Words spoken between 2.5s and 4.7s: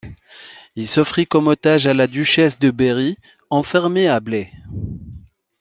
de Berry, enfermée à Blaye.